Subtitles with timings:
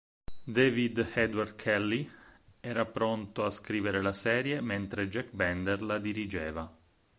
[0.55, 1.55] David E.
[1.55, 2.09] Kelley
[2.59, 6.75] era pronto a scrivere la serie mentre Jack Bender la dirigeva.